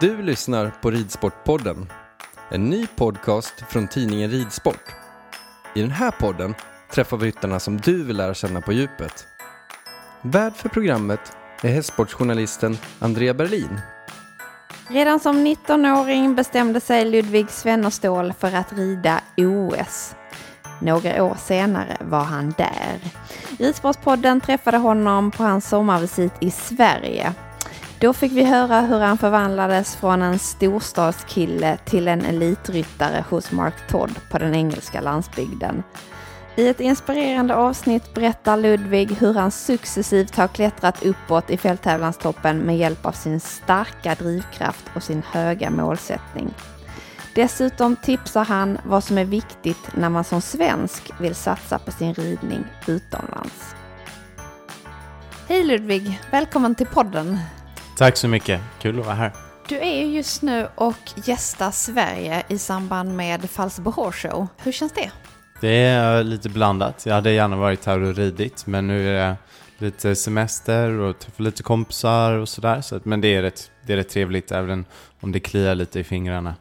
[0.00, 1.92] Du lyssnar på Ridsportpodden.
[2.50, 4.94] En ny podcast från tidningen Ridsport.
[5.74, 6.54] I den här podden
[6.92, 9.26] träffar vi ryttarna som du vill lära känna på djupet.
[10.22, 11.20] Värd för programmet
[11.62, 13.80] är hästsportsjournalisten Andrea Berlin.
[14.88, 20.14] Redan som 19-åring bestämde sig Ludvig Svennerstål för att rida OS.
[20.80, 23.00] Några år senare var han där.
[23.58, 27.34] Ridsportspodden träffade honom på hans sommarvisit i Sverige.
[28.00, 33.74] Då fick vi höra hur han förvandlades från en storstadskille till en elitryttare hos Mark
[33.88, 35.82] Todd på den engelska landsbygden.
[36.56, 42.78] I ett inspirerande avsnitt berättar Ludvig hur han successivt har klättrat uppåt i fälttävlanstoppen med
[42.78, 46.54] hjälp av sin starka drivkraft och sin höga målsättning.
[47.34, 52.14] Dessutom tipsar han vad som är viktigt när man som svensk vill satsa på sin
[52.14, 53.74] ridning utomlands.
[55.48, 57.38] Hej Ludvig, välkommen till podden.
[57.98, 59.32] Tack så mycket, kul att vara här.
[59.68, 64.46] Du är ju just nu och gästar Sverige i samband med Falsterbo Horse Show.
[64.62, 65.10] Hur känns det?
[65.60, 67.06] Det är lite blandat.
[67.06, 69.36] Jag hade gärna varit här och ridit, men nu är det
[69.78, 72.80] lite semester och träffa lite kompisar och sådär.
[72.80, 74.84] Så, men det är, rätt, det är rätt trevligt, även
[75.20, 76.54] om det kliar lite i fingrarna.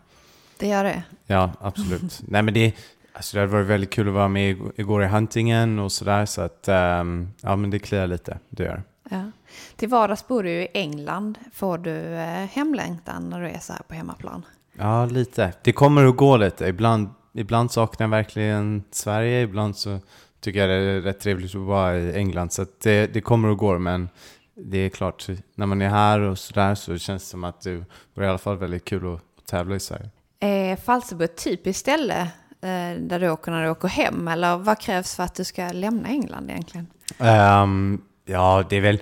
[0.59, 1.03] Det gör det?
[1.25, 2.19] Ja, absolut.
[2.27, 2.73] Nej, men det,
[3.13, 6.25] alltså det hade varit väldigt kul att vara med igår i Huntingen och sådär.
[6.25, 9.31] Så att, um, ja, men det kliar lite, det gör Ja.
[9.75, 11.38] Till vardags bor du i England.
[11.53, 14.45] Får du eh, hemlängtan när du är så här på hemmaplan?
[14.77, 15.53] Ja, lite.
[15.63, 16.66] Det kommer och går lite.
[16.66, 19.41] Ibland, ibland saknar jag verkligen Sverige.
[19.41, 20.00] Ibland så
[20.40, 22.53] tycker jag det är rätt trevligt att vara i England.
[22.53, 23.78] Så det, det kommer och går.
[23.78, 24.09] Men
[24.56, 27.84] det är klart, när man är här och sådär så känns det som att det
[28.13, 30.09] vore i alla fall väldigt kul att, att tävla i Sverige.
[30.39, 32.22] Är Falsterbo ett typiskt ställe
[32.62, 34.28] eh, där du åker när du åker hem?
[34.28, 36.88] Eller vad krävs för att du ska lämna England egentligen?
[37.19, 39.01] Um, Ja, det är väl...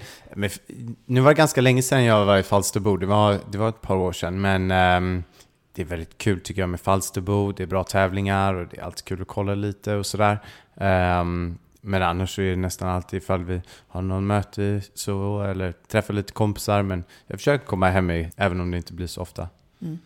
[1.05, 2.97] Nu var det ganska länge sedan jag var i Falsterbo.
[2.97, 4.41] Det var, det var ett par år sedan.
[4.41, 5.23] Men um,
[5.73, 7.51] det är väldigt kul tycker jag med Falsterbo.
[7.51, 10.39] Det är bra tävlingar och det är alltid kul att kolla lite och sådär.
[10.73, 15.71] Um, men annars så är det nästan alltid ifall vi har någon möte så eller
[15.71, 16.81] träffar lite kompisar.
[16.81, 19.49] Men jag försöker komma hem i, även om det inte blir så ofta.
[19.81, 19.99] Mm.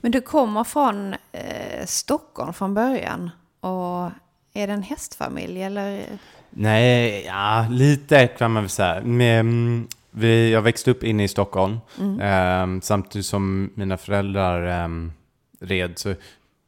[0.00, 3.30] Men du kommer från eh, Stockholm från början.
[3.60, 4.10] Och
[4.52, 6.18] är det en hästfamilj eller?
[6.56, 9.00] Nej, ja, lite kan man väl säga.
[9.00, 12.20] Med, mm, vi, jag växte upp inne i Stockholm mm.
[12.20, 14.88] eh, samtidigt som mina föräldrar eh,
[15.60, 15.98] red.
[15.98, 16.14] Så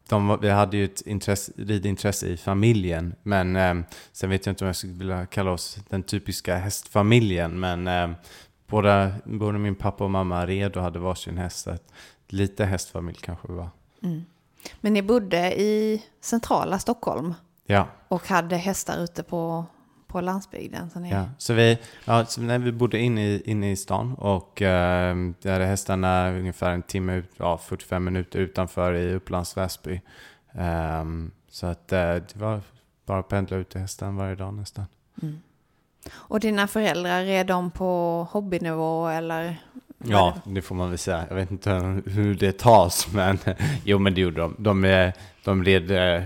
[0.08, 3.14] de, vi hade ju ett intresse, ridintresse i familjen.
[3.22, 3.74] Men eh,
[4.12, 7.60] sen vet jag inte om jag skulle vilja kalla oss den typiska hästfamiljen.
[7.60, 8.10] Men eh,
[8.66, 11.68] båda, både min pappa och mamma red och hade varsin häst.
[12.28, 13.68] Lite hästfamilj kanske var.
[14.02, 14.24] Mm.
[14.80, 17.34] Men ni bodde i centrala Stockholm?
[17.66, 17.86] Ja.
[18.08, 19.66] Och hade hästar ute på
[20.16, 20.90] på landsbygden.
[20.90, 24.62] Så, ja, så vi, ja, så när vi bodde inne i, inne i stan och
[24.62, 30.00] eh, där hade hästarna ungefär en timme, ut, ja, 45 minuter utanför i Upplands Väsby.
[30.52, 32.60] Um, så att eh, det var
[33.06, 34.84] bara att pendla ut till hästen varje dag nästan.
[35.22, 35.40] Mm.
[36.12, 39.56] Och dina föräldrar, är de på hobbynivå eller?
[39.98, 41.24] Ja, det får man väl säga.
[41.28, 43.38] Jag vet inte hur det tas, men
[43.84, 44.54] jo, men det gjorde de.
[44.58, 45.12] De,
[45.44, 46.22] de red eh,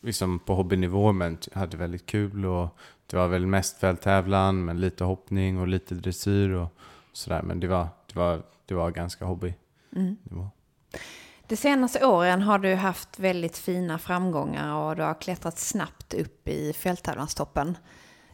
[0.00, 2.76] liksom på hobbynivå, men hade väldigt kul och
[3.10, 6.68] det var väl mest fälttävlan, men lite hoppning och lite dressyr och
[7.12, 7.42] sådär.
[7.42, 9.54] Men det var, det var, det var ganska hobby.
[9.96, 10.16] Mm.
[11.46, 16.48] De senaste åren har du haft väldigt fina framgångar och du har klättrat snabbt upp
[16.48, 17.78] i fälttävlanstoppen.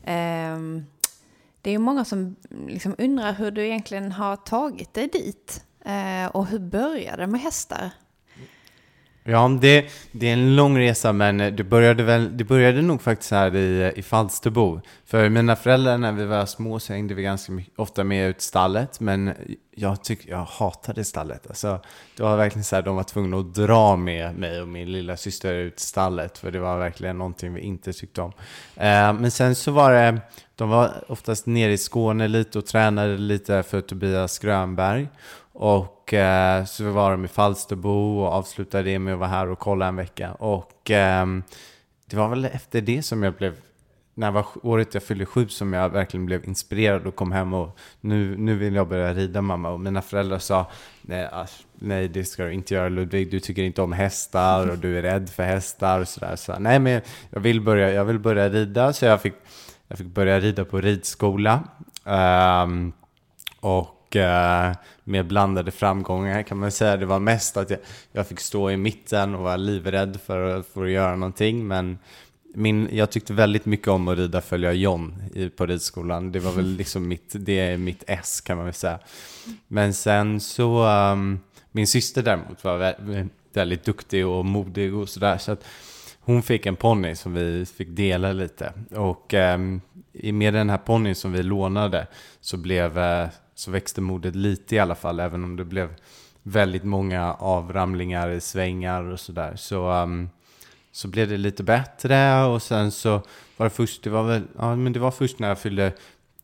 [0.04, 0.84] Ehm,
[1.62, 5.64] det är ju många som liksom undrar hur du egentligen har tagit dig dit.
[5.84, 7.90] Eh, och hur började det med hästar?
[9.28, 13.02] Ja, det, det är en lång resa, men eh, det började, väl, det började nog
[13.02, 14.80] faktiskt här i, eh, i Falsterbo.
[15.06, 18.40] För mina föräldrar, när vi var små, så hängde vi ganska mycket, ofta med ut
[18.40, 19.34] stallet, men eh,
[19.74, 21.46] jag, tyck, jag hatade stallet.
[21.48, 21.80] Alltså,
[22.16, 25.16] det var verkligen så här, de var tvungna att dra med mig och min lilla
[25.16, 28.32] syster ut stallet, för det var verkligen någonting vi inte tyckte om.
[28.76, 30.20] Eh, men sen så var det,
[30.54, 35.08] de var oftast nere i Skåne lite och tränade lite för Tobias Grönberg.
[35.58, 39.58] Och eh, så var de i Falsterbo och avslutade det med att vara här och
[39.58, 40.32] kolla en vecka.
[40.32, 41.26] Och eh,
[42.06, 43.56] det var väl efter det som jag blev
[44.14, 47.78] när var året jag fyllde sju som jag verkligen blev inspirerad och kom hem och
[48.00, 49.70] nu, nu vill jag börja rida mamma.
[49.70, 50.70] Och mina föräldrar sa
[51.02, 51.28] nej,
[51.74, 55.02] nej det ska du inte göra Ludvig, du tycker inte om hästar och du är
[55.02, 56.36] rädd för hästar och sådär.
[56.36, 57.00] Så, nej men
[57.30, 59.34] jag vill, börja, jag vill börja rida så jag fick,
[59.88, 61.62] jag fick börja rida på ridskola.
[62.04, 62.92] Um,
[63.60, 66.96] och ganska eh, med blandade framgångar kan man säga.
[66.96, 67.78] Det var mest att jag,
[68.12, 71.66] jag fick stå i mitten och var livrädd för, för att göra någonting.
[71.66, 71.98] Men
[72.54, 76.32] min, jag tyckte väldigt mycket om att rida följa John i, på ridskolan.
[76.32, 78.98] Det var väl liksom mitt, det är mitt S kan man väl säga.
[79.68, 81.40] Men sen så, um,
[81.72, 82.94] min syster däremot var
[83.52, 85.38] väldigt duktig och modig och sådär.
[85.38, 85.64] Så att
[86.20, 88.72] hon fick en ponny som vi fick dela lite.
[88.94, 89.80] Och um,
[90.12, 92.06] med den här ponnyn som vi lånade
[92.40, 95.94] så, blev, uh, så växte modet lite i alla fall, även om det blev
[96.42, 99.56] väldigt många avramlingar i svängar och sådär.
[99.56, 100.30] Så, um,
[100.92, 103.22] så blev det lite bättre och sen så
[103.56, 105.92] var det först, det var väl, ja men det var först när jag fyllde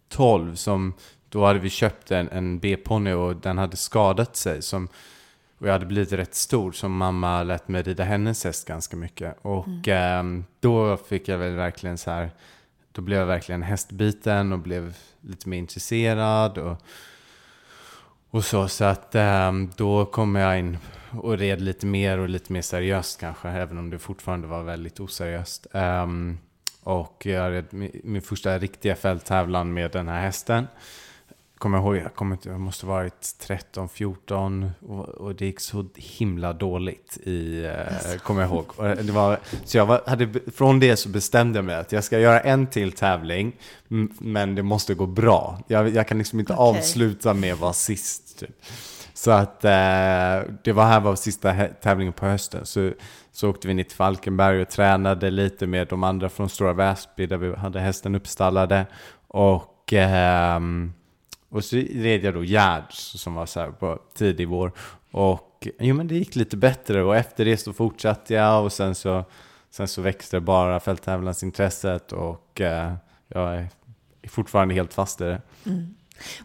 [0.09, 0.95] 12 som
[1.29, 4.89] då hade vi köpt en, en B-ponny och den hade skadat sig som
[5.63, 9.37] och jag hade blivit rätt stor som mamma lät mig rida hennes häst ganska mycket.
[9.43, 10.39] Och mm.
[10.39, 12.31] eh, då fick jag väl verkligen så här,
[12.93, 16.77] då blev jag verkligen hästbiten och blev lite mer intresserad och,
[18.31, 18.69] och så.
[18.69, 20.79] Så att ehm, då kom jag in
[21.11, 25.01] och red lite mer och lite mer seriöst kanske, även om det fortfarande var väldigt
[25.01, 25.67] oseriöst.
[25.73, 26.39] Um,
[26.83, 27.67] och jag red
[28.05, 30.67] min första riktiga fälttävlan med den här hästen.
[31.63, 35.61] Kommer jag ihåg, jag, kommer inte, jag måste varit 13, 14 och, och, det gick
[35.61, 38.65] så himla dåligt i, eh, kommer jag ihåg.
[38.77, 42.05] Och det var, så jag var, hade, från det så bestämde jag mig att jag
[42.05, 43.57] ska göra en till tävling,
[44.19, 45.59] men det måste gå bra.
[45.67, 46.67] Jag, jag kan liksom inte okay.
[46.67, 48.39] avsluta med att vara sist.
[48.39, 48.65] Typ.
[49.15, 49.71] Så att eh,
[50.65, 52.67] det var här var sista tävlingen på hösten.
[52.67, 52.93] Så,
[53.33, 57.27] så åkte vi ner till Falkenberg och tränade lite med de andra från Stora Väsby
[57.27, 58.87] där vi hade hästen uppstallade.
[59.29, 60.61] Och, eh,
[61.53, 64.73] och så red jag då Gärds som var så här på tidig vår.
[65.11, 68.95] Och jo men det gick lite bättre och efter det så fortsatte jag och sen
[68.95, 69.25] så,
[69.71, 72.93] sen så växte bara fälttävlansintresset och eh,
[73.29, 73.69] jag är
[74.29, 75.43] fortfarande helt fast i det.
[75.67, 75.95] Mm.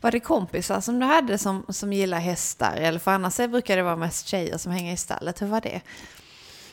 [0.02, 2.76] Var det kompisar som du hade som, som gillar hästar?
[2.78, 5.42] Eller för annars brukar det vara mest tjejer som hänger i stallet.
[5.42, 5.82] Hur var det?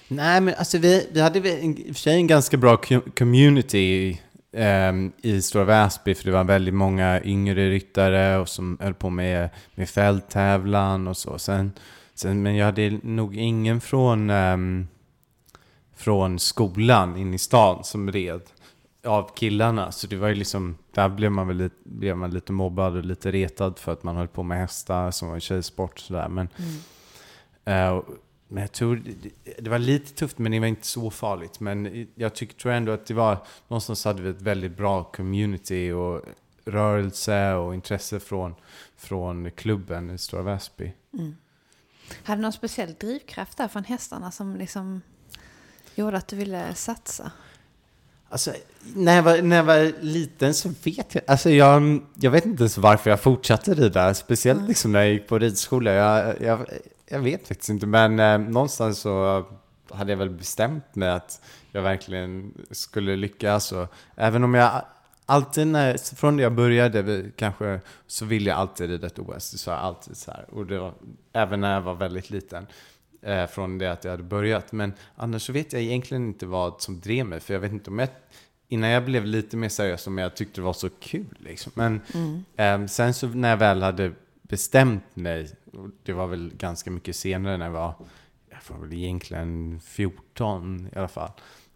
[0.09, 2.81] Nej, men alltså vi, vi hade i och för sig en ganska bra
[3.19, 4.19] community
[5.23, 9.49] i Stora Väsby, för det var väldigt många yngre ryttare och som höll på med,
[9.75, 11.39] med fälttävlan och så.
[11.39, 11.73] Sen,
[12.15, 14.89] sen, men jag hade nog ingen från, um,
[15.97, 18.43] från skolan in i stan som red
[19.07, 19.93] av killarna.
[19.93, 23.05] Så det var ju liksom, där blev man väl lite, blev man lite mobbad och
[23.05, 25.99] lite retad för att man höll på med hästar som var tjejsport.
[25.99, 26.29] Sådär.
[26.29, 26.49] Men,
[27.65, 27.95] mm.
[27.97, 28.03] uh,
[28.49, 29.03] men jag tror
[29.59, 31.61] det, var lite tufft men det var inte så farligt.
[31.61, 33.39] Men jag tycker, tror ändå att det var,
[33.69, 36.23] någonstans hade vi ett väldigt bra community och
[36.65, 38.55] rörelse och intresse från,
[38.97, 40.93] från klubben i Stora Väsby.
[41.13, 41.37] Mm.
[42.23, 45.01] Hade du någon speciell drivkraft där från hästarna som liksom
[45.95, 47.33] gjorde att du ville satsa?
[48.29, 48.53] Alltså,
[48.95, 52.63] när jag, var, när jag var liten så vet jag, alltså jag, jag vet inte
[52.63, 54.69] ens varför jag fortsatte rida, speciellt mm.
[54.69, 55.93] liksom när jag gick på ridskola.
[55.93, 56.67] Jag, jag,
[57.15, 59.45] jag vet faktiskt inte, men eh, någonstans så
[59.91, 61.41] hade jag väl bestämt mig att
[61.73, 63.73] jag verkligen skulle lyckas.
[63.73, 64.83] Och även om jag
[65.27, 69.51] alltid när, från det jag började kanske, så ville jag alltid rida ett OS.
[69.51, 70.47] Det sa jag alltid så här.
[70.51, 70.93] Och det var,
[71.33, 72.67] även när jag var väldigt liten
[73.23, 74.73] eh, från det att jag hade börjat.
[74.73, 77.41] Men annars så vet jag egentligen inte vad som drev mig.
[77.41, 78.09] För jag vet inte om jag,
[78.69, 81.37] innan jag blev lite mer seriös, om jag tyckte det var så kul.
[81.39, 81.73] Liksom.
[81.75, 82.45] Men mm.
[82.57, 85.51] eh, sen så när jag väl hade bestämt mig,
[86.03, 87.95] det var väl ganska mycket senare när jag var,
[88.51, 91.31] jag var väl egentligen 14 i alla fall.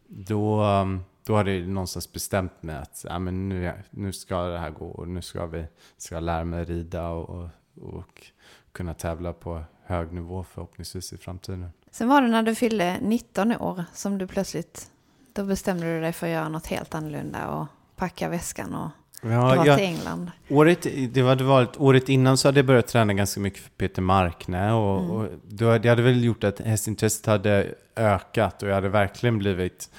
[0.06, 4.58] Då, um, då hade jag någonstans bestämt mig att ja, men nu, nu ska det
[4.58, 5.64] här gå och nu ska vi
[5.96, 7.48] ska lära mig rida och, och,
[7.82, 8.26] och
[8.72, 11.70] kunna tävla på hög nivå förhoppningsvis i framtiden.
[11.90, 14.90] Sen var det när du fyllde 19 år som du plötsligt,
[15.32, 18.90] då bestämde du dig för att göra något helt annorlunda och packa väskan och
[19.22, 20.30] ja, jag, till England.
[20.48, 23.70] Året, det var, det var, året innan så hade jag börjat träna ganska mycket för
[23.70, 25.10] Peter Markne och, mm.
[25.10, 29.90] och då, det hade väl gjort att hästintresset hade ökat och jag hade verkligen blivit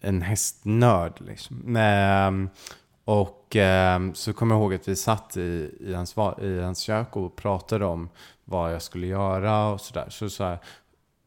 [0.00, 1.12] en hästnörd.
[1.20, 1.76] Liksom.
[1.76, 2.50] Um,
[3.04, 3.56] och
[3.96, 7.36] um, så kommer jag ihåg att vi satt i, i, hans, i hans kök och
[7.36, 8.08] pratade om
[8.44, 10.06] vad jag skulle göra och sådär.
[10.10, 10.58] Så, så här,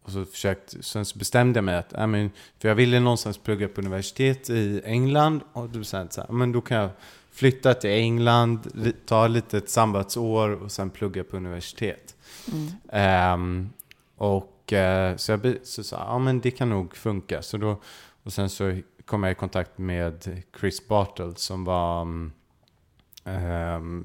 [0.06, 3.38] och så försökte, sen så bestämde jag mig att, äh, men, för jag ville någonstans
[3.38, 5.42] plugga på universitet i England.
[5.54, 6.90] Och då sa jag så här, men då kan jag
[7.32, 8.60] flytta till England,
[9.06, 12.16] ta lite ett sambatsår och sen plugga på universitet.
[12.52, 13.34] Mm.
[13.34, 13.70] Um,
[14.16, 17.42] och uh, så jag så sa, ja men det kan nog funka.
[17.42, 17.82] Så då,
[18.24, 22.32] och sen så kom jag i kontakt med Chris Bartle som var um,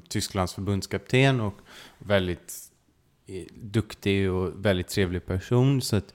[0.09, 1.55] Tysklands förbundskapten och
[1.99, 2.70] väldigt
[3.55, 5.83] duktig och väldigt trevlig person.
[5.83, 6.15] Så att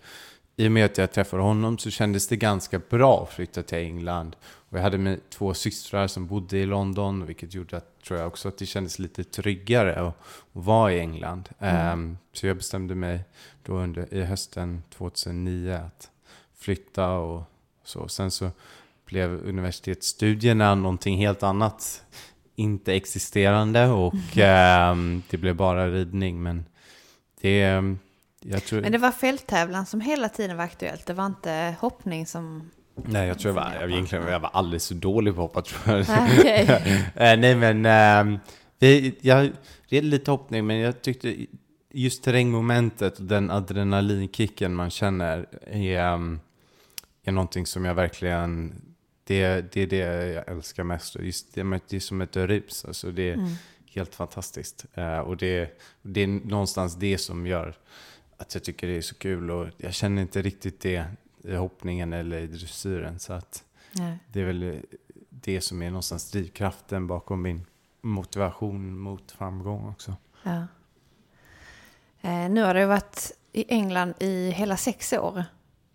[0.57, 3.77] i och med att jag träffade honom så kändes det ganska bra att flytta till
[3.77, 4.35] England.
[4.43, 8.27] Och jag hade med två systrar som bodde i London, vilket gjorde att, tror jag
[8.27, 10.15] också, att det kändes lite tryggare att, att
[10.51, 11.49] vara i England.
[11.59, 11.93] Mm.
[11.93, 13.23] Um, så jag bestämde mig
[13.63, 16.09] då under, i hösten 2009 att
[16.57, 17.43] flytta och
[17.83, 18.07] så.
[18.07, 18.51] Sen så
[19.05, 22.03] blev universitetsstudierna någonting helt annat.
[22.55, 24.91] Inte existerande och mm.
[24.91, 26.43] um, det blev bara ridning.
[26.43, 26.65] Men
[27.45, 28.81] det Tror...
[28.81, 31.05] Men det var fälttävlan som hela tiden var aktuellt.
[31.05, 32.71] Det var inte hoppning som...
[32.95, 35.97] Nej, jag tror jag var, jag, egentligen, jag var alldeles dålig på att hoppa tror
[35.97, 36.05] jag.
[36.09, 36.65] Ah, okay.
[37.15, 38.39] Eh, nej, men äh,
[38.79, 39.51] vi, jag
[39.87, 41.35] red lite hoppning, men jag tyckte
[41.93, 46.39] just terrängmomentet och den adrenalinkicken man känner är, um,
[47.23, 48.81] är någonting som jag verkligen,
[49.23, 51.15] det, det är det jag älskar mest.
[51.19, 53.51] Just det, det är som ett rus, alltså det är mm.
[53.95, 54.85] Helt fantastiskt.
[54.97, 57.75] Uh, och det, det är någonstans det som gör
[58.37, 61.05] att jag tycker det är så kul och jag känner inte riktigt det
[61.43, 63.19] i hoppningen eller i dressyren.
[63.19, 64.17] Så att Nej.
[64.27, 64.81] det är väl
[65.29, 67.65] det som är någonstans drivkraften bakom min
[68.01, 70.15] motivation mot framgång också.
[70.43, 70.67] Ja.
[72.21, 75.43] Eh, nu har du varit i England i hela sex år.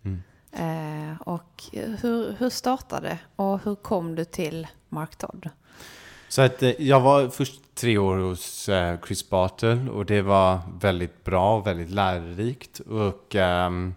[0.03, 0.21] Mm.
[0.51, 5.49] Eh, och hur, hur startade och hur kom du till Mark Todd?
[6.31, 10.59] Så att eh, jag var först tre år hos eh, Chris Bartle och det var
[10.81, 12.79] väldigt bra och väldigt lärorikt.
[12.79, 13.95] Och, um,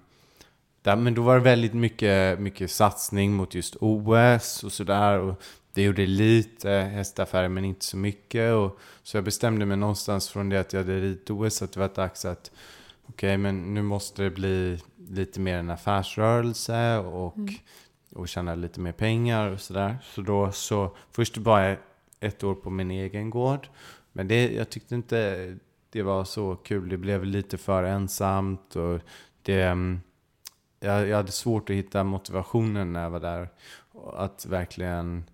[0.82, 5.34] där, men då var det väldigt mycket, mycket satsning mot just OS och sådär.
[5.72, 8.54] Det gjorde lite hästaffärer men inte så mycket.
[8.54, 11.80] Och, så jag bestämde mig någonstans från det att jag hade ridit OS att det
[11.80, 12.50] var dags att
[13.08, 17.54] okej okay, men nu måste det bli lite mer en affärsrörelse och, mm.
[18.14, 19.98] och tjäna lite mer pengar och sådär.
[20.02, 21.76] Så då så först bara
[22.24, 23.68] ett år på min egen gård.
[24.12, 25.56] Men det, jag tyckte inte
[25.90, 26.88] det var så kul.
[26.88, 29.00] Det blev lite för ensamt och
[29.42, 30.00] det, mm,
[30.80, 33.48] jag, jag hade svårt att hitta motivationen när jag var där.
[34.16, 35.24] Att verkligen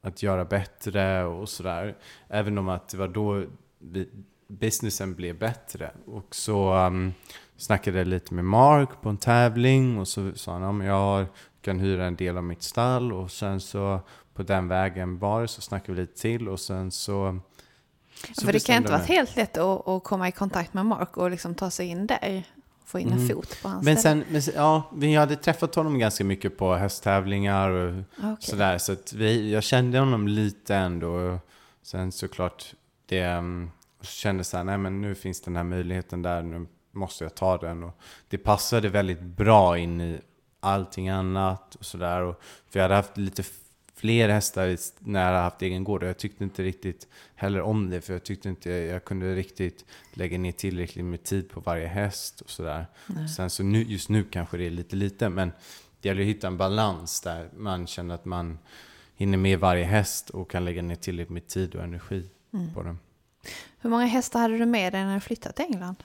[0.00, 1.96] att göra bättre och sådär.
[2.28, 3.44] Även om att det var då
[3.78, 4.08] vi,
[4.48, 5.90] businessen blev bättre.
[6.06, 7.12] Och så um,
[7.56, 11.26] snackade jag lite med Mark på en tävling och så sa han att jag
[11.60, 14.00] kan hyra en del av mitt stall och sen så
[14.38, 17.38] på den vägen bara så snackade vi lite till och sen så...
[18.32, 21.16] så För det kan inte vara helt lätt att, att, komma i kontakt med Mark
[21.16, 22.44] och liksom ta sig in där.
[22.84, 23.28] Få in en mm.
[23.28, 27.70] fot på hans men sen, men ja, vi hade träffat honom ganska mycket på hästtävlingar
[27.70, 28.36] och okay.
[28.38, 28.78] sådär.
[28.78, 31.38] Så att vi, jag kände honom lite ändå.
[31.82, 32.74] Sen såklart,
[33.06, 37.24] det um, kände så här, nej men nu finns den här möjligheten där, nu måste
[37.24, 37.84] jag ta den.
[37.84, 40.20] Och det passade väldigt bra in i
[40.60, 42.34] allting annat och sådär.
[42.70, 43.42] För jag hade haft lite
[43.98, 46.02] fler hästar när jag haft egen gård.
[46.02, 49.84] Och jag tyckte inte riktigt heller om det, för jag tyckte inte jag kunde riktigt
[50.12, 52.86] lägga ner tillräckligt med tid på varje häst och sådär.
[53.36, 55.52] Sen så nu, just nu kanske det är lite lite, men
[56.00, 58.58] det gäller att hitta en balans där man känner att man
[59.16, 62.74] hinner med varje häst och kan lägga ner tillräckligt med tid och energi mm.
[62.74, 62.98] på dem.
[63.78, 65.96] Hur många hästar hade du med dig när du flyttade till England?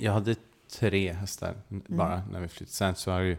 [0.00, 0.36] Jag hade
[0.78, 2.28] tre hästar bara mm.
[2.32, 2.74] när vi flyttade.
[2.74, 3.36] Sen så har det ju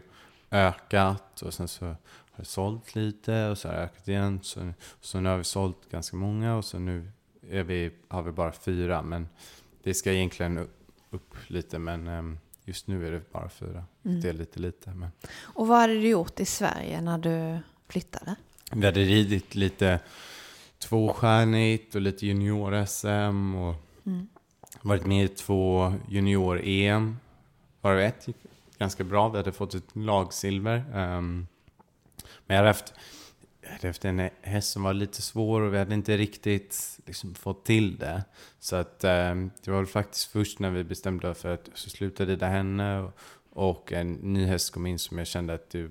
[0.50, 1.96] ökat och sen så
[2.40, 4.40] har sålt lite och så har det ökat igen.
[4.42, 7.10] Så, så nu har vi sålt ganska många och så nu
[7.50, 9.02] är vi, har vi bara fyra.
[9.02, 9.28] Men
[9.82, 10.68] det ska egentligen
[11.10, 13.84] upp, lite men um, just nu är det bara fyra.
[14.04, 14.20] Mm.
[14.20, 14.90] Det är lite lite.
[14.90, 15.10] Men...
[15.40, 18.34] Och vad hade du gjort i Sverige när du flyttade?
[18.72, 20.00] Vi hade ridit lite
[20.78, 23.74] tvåstjärnigt och lite junior-SM och
[24.06, 24.28] mm.
[24.82, 27.16] varit med i två junior-EM.
[27.80, 28.36] Varav ett gick
[28.78, 29.28] ganska bra.
[29.28, 30.84] Vi hade fått ett lagsilver.
[30.94, 31.46] Um,
[32.46, 32.94] men jag hade haft,
[33.60, 37.34] jag hade haft en häst som var lite svår och vi hade inte riktigt liksom,
[37.34, 38.24] fått till det.
[38.58, 39.34] Så att eh,
[39.64, 42.98] det var väl faktiskt först när vi bestämde oss för att så slutade rida henne
[42.98, 43.18] och,
[43.52, 45.90] och, en ny häst kom in som jag kände att det,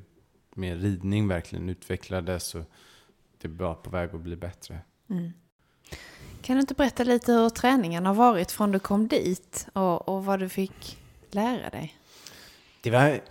[0.55, 2.63] med ridning verkligen utvecklades och
[3.41, 4.79] det var på väg att bli bättre.
[5.10, 5.31] Mm.
[6.41, 10.25] Kan du inte berätta lite hur träningen har varit från du kom dit och, och
[10.25, 10.98] vad du fick
[11.31, 11.96] lära dig?
[12.81, 13.22] Det var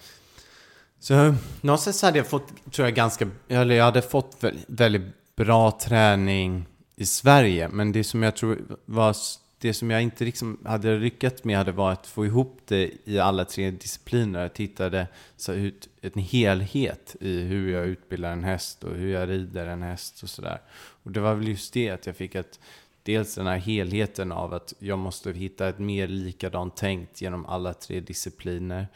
[1.00, 6.66] så någonstans hade jag fått, tror jag, ganska, eller jag hade fått väldigt bra träning
[6.96, 7.68] i Sverige.
[7.68, 9.16] Men det som jag tror var,
[9.58, 13.18] det som jag inte liksom hade lyckats med hade varit att få ihop det i
[13.18, 14.42] alla tre discipliner.
[14.42, 19.28] Jag tittade så ut en helhet i hur jag utbildar en häst och hur jag
[19.28, 20.60] rider en häst och sådär.
[21.02, 22.60] Och det var väl just det att jag fick att
[23.02, 27.74] dels den här helheten av att jag måste hitta ett mer likadant tänkt genom alla
[27.74, 28.88] tre discipliner.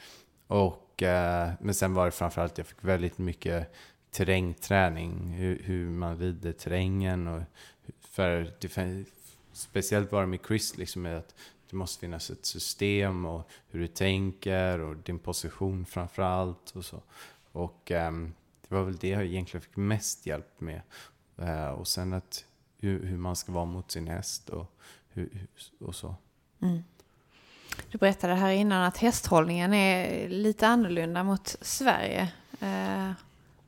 [0.47, 0.92] Och
[1.61, 3.73] men sen var det framförallt, jag fick väldigt mycket
[4.11, 7.43] terrängträning, hur, hur man rider terrängen och
[8.01, 9.05] för det,
[9.53, 11.35] speciellt bara med Chris liksom att
[11.71, 16.71] det måste finnas ett system och hur du tänker och din position framförallt.
[16.71, 17.03] och så.
[17.53, 18.35] Och um,
[18.69, 20.83] det var väl det jag egentligen fick mest hjälp med.
[21.39, 22.45] Uh, och sen att
[22.79, 24.67] hur, hur, man ska vara mot sin häst och,
[25.09, 25.47] hur,
[25.81, 26.15] och så.
[26.61, 26.83] Mm.
[27.91, 32.29] Du berättade här innan att hästhållningen är lite annorlunda mot Sverige.
[32.63, 33.13] Uh,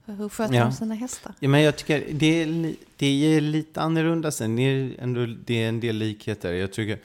[0.06, 0.64] hur sköter ja.
[0.64, 1.34] de sina hästar?
[1.40, 4.56] Ja, men jag tycker det är, det är lite annorlunda sen.
[4.56, 6.52] Det är, ändå, det är en del likheter.
[6.52, 6.99] Jag tycker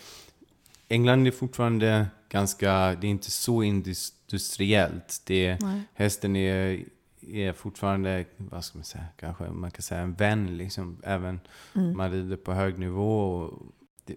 [0.87, 5.21] England är fortfarande ganska, det är inte så industriellt.
[5.25, 5.57] Det,
[5.93, 6.83] hästen är,
[7.27, 10.97] är fortfarande, vad ska man säga, kanske man kan säga en vän liksom.
[11.03, 11.39] Även
[11.75, 11.97] mm.
[11.97, 13.31] man rider på hög nivå.
[13.31, 13.61] Och,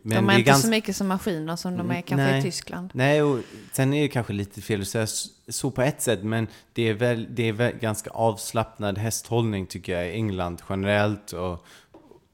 [0.02, 0.66] men de är inte ganska...
[0.66, 2.90] så mycket som maskiner som de är kanske nej, i Tyskland.
[2.94, 3.38] Nej, och
[3.72, 5.06] sen är det kanske lite fel att säga
[5.48, 9.92] så på ett sätt, men det är väl, det är väl ganska avslappnad hästhållning tycker
[9.92, 11.32] jag i England generellt.
[11.32, 11.66] Och,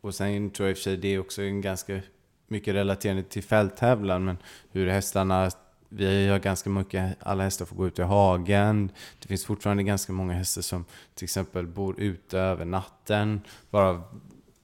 [0.00, 2.00] och sen tror jag i och för sig det är också en ganska
[2.48, 4.38] mycket relaterande till fälttävlan, men
[4.72, 5.50] hur hästarna
[5.88, 8.92] vi har ganska mycket, alla hästar får gå ut i hagen.
[9.18, 10.84] Det finns fortfarande ganska många hästar som
[11.14, 13.40] till exempel bor ute över natten.
[13.70, 14.02] Bara,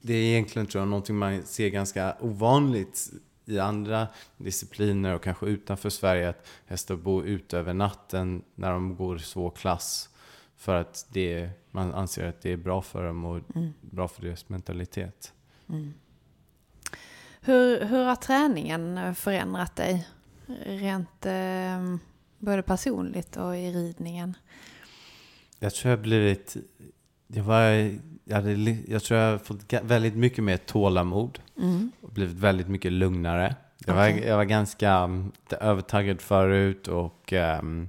[0.06, 3.10] det är egentligen tror jag någonting man ser ganska ovanligt
[3.44, 8.96] i andra discipliner och kanske utanför Sverige att hästar bor ute över natten när de
[8.96, 10.08] går svår klass.
[10.56, 13.72] För att det, man anser att det är bra för dem och mm.
[13.80, 15.32] bra för deras mentalitet.
[15.68, 15.94] Mm.
[17.40, 20.08] Hur, hur har träningen förändrat dig?
[20.66, 21.96] Rent eh,
[22.38, 24.36] både personligt och i ridningen?
[25.58, 26.56] Jag tror jag blivit...
[27.26, 27.60] Jag, var,
[28.24, 31.38] jag, hade, jag tror jag har fått väldigt mycket mer tålamod.
[31.58, 31.92] Mm.
[32.00, 33.54] Och blivit väldigt mycket lugnare.
[33.86, 34.20] Jag, okay.
[34.20, 37.88] var, jag var ganska um, övertaggad förut och um,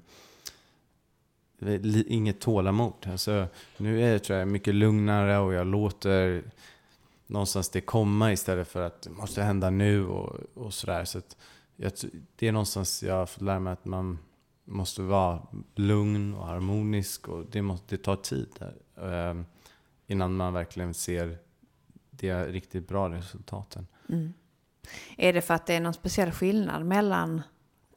[2.08, 3.08] inget tålamod.
[3.12, 6.44] Alltså, nu är jag, tror jag mycket lugnare och jag låter
[7.28, 11.06] någonstans det komma istället för att det måste hända nu och, och sådär.
[11.06, 11.38] Så att
[11.76, 11.92] jag,
[12.36, 14.20] det är någonstans jag har fått lära mig att man
[14.66, 15.42] måste vara
[15.76, 18.48] lugn och harmonisk och det, måste, det tar tid
[18.96, 19.34] eh,
[20.08, 21.38] innan man verkligen ser
[22.12, 23.88] de riktigt bra resultaten.
[24.10, 24.34] Mm.
[25.18, 27.42] Är det för att det är någon speciell skillnad mellan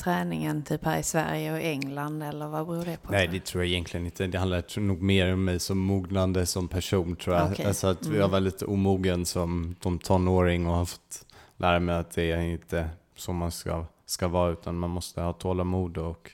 [0.02, 3.12] träningen typ här i Sverige och England eller vad beror det på?
[3.12, 4.26] Nej, det tror jag egentligen inte.
[4.26, 7.52] Det handlar nog mer om mig som mognande som person tror jag.
[7.52, 7.66] Okay.
[7.66, 8.18] Alltså att mm.
[8.18, 11.26] jag var lite omogen som, som tonåring och har fått
[11.56, 15.32] lära mig att det är inte så man ska, ska vara utan man måste ha
[15.32, 16.30] tålamod och,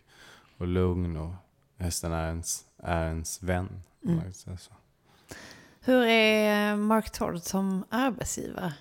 [0.58, 1.32] och lugn och
[1.78, 3.82] hästen är ens, är ens vän.
[4.04, 4.20] Mm.
[5.80, 8.72] Hur är Mark Todd som arbetsgivare?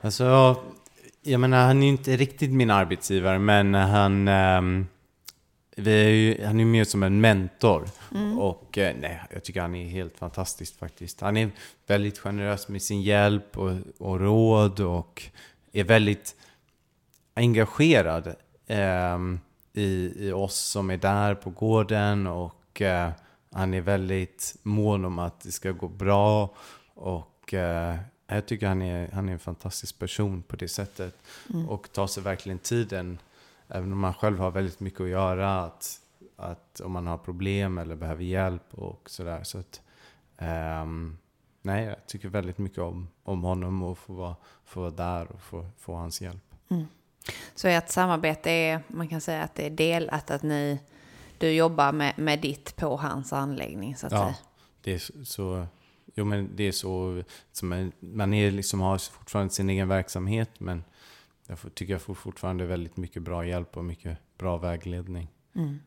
[0.00, 0.56] Alltså,
[1.22, 4.86] jag menar, han är ju inte riktigt min arbetsgivare, men han, um,
[5.76, 7.88] vi är ju, han är mer som en mentor.
[8.14, 8.38] Mm.
[8.38, 11.20] Och uh, nej, jag tycker han är helt fantastisk faktiskt.
[11.20, 11.50] Han är
[11.86, 15.22] väldigt generös med sin hjälp och, och råd och
[15.72, 16.36] är väldigt
[17.34, 18.34] engagerad
[18.68, 19.40] um,
[19.72, 22.26] i, i oss som är där på gården.
[22.26, 23.10] Och uh,
[23.52, 26.54] han är väldigt mån om att det ska gå bra.
[26.94, 31.16] Och uh, jag tycker han är, han är en fantastisk person på det sättet.
[31.54, 31.68] Mm.
[31.68, 33.18] Och tar sig verkligen tiden,
[33.68, 36.00] även om man själv har väldigt mycket att göra, att,
[36.36, 39.42] att om man har problem eller behöver hjälp och sådär.
[39.42, 39.80] Så att,
[40.82, 41.18] um,
[41.62, 45.40] nej, jag tycker väldigt mycket om, om honom och få vara, få vara där och
[45.40, 46.54] få, få hans hjälp.
[46.68, 46.86] Mm.
[47.54, 50.78] Så ert samarbete är, man kan säga att det är delat, att ni,
[51.38, 54.36] du jobbar med, med ditt på hans anläggning så att ja, säga?
[54.82, 55.66] det är så
[56.14, 57.22] Jo, men det är så.
[57.52, 60.84] Som man är liksom, har fortfarande sin egen verksamhet, men
[61.46, 65.28] jag får, tycker jag får fortfarande väldigt mycket bra hjälp och mycket bra vägledning.
[65.54, 65.80] Mm.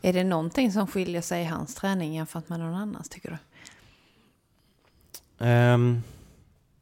[0.00, 3.30] Är det någonting som skiljer sig i hans träning jämfört med någon annans, tycker
[5.38, 5.46] du?
[5.46, 6.02] Um,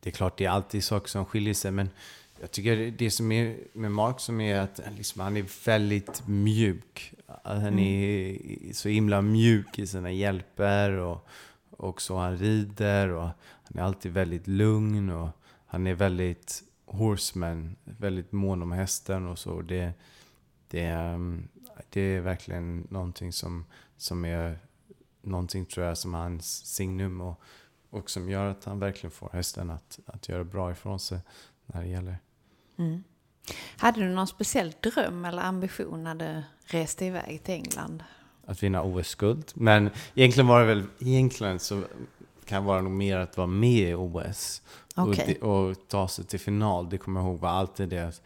[0.01, 1.91] det är klart, det är alltid saker som skiljer sig, men
[2.41, 7.15] jag tycker det som är med Mark som är att liksom, han är väldigt mjuk.
[7.45, 7.79] Han mm.
[7.79, 11.29] är så himla mjuk i sina hjälper och
[11.79, 13.29] och så han rider och
[13.63, 15.29] han är alltid väldigt lugn och
[15.67, 19.63] han är väldigt horseman, väldigt mån om hästen och så.
[19.63, 19.93] Det,
[20.69, 21.49] det, ehm,
[21.91, 23.65] det är verkligen någonting som,
[23.97, 24.59] som är
[25.23, 27.41] någonting tror jag som är hans signum och,
[27.91, 31.19] och som gör att han verkligen får hästen att, att göra bra ifrån sig
[31.67, 32.19] när det gäller.
[32.79, 33.05] Mm.
[33.77, 38.03] Hade du någon speciell dröm eller ambition när du reste iväg till England?
[38.49, 39.53] att vinna OS-guld.
[39.55, 41.83] Men egentligen var det väl, egentligen så
[42.45, 44.63] kan det vara nog mer att vara med i OS.
[44.97, 45.35] Okay.
[45.35, 48.21] Och, och, ta sig till final, det kommer jag ihåg var alltid det.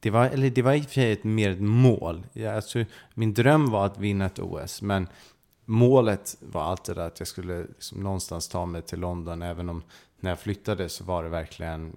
[0.00, 2.26] Det var, eller det var i och för sig ett, mer ett mål.
[2.32, 5.08] Jag, alltså, min dröm var att vinna ett OS, men
[5.64, 9.82] målet var alltid att jag skulle liksom någonstans ta mig till London, även om
[10.20, 11.96] när jag flyttade så var det verkligen